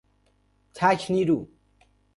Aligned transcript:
تک 0.73 1.07
نیرو 1.11 1.47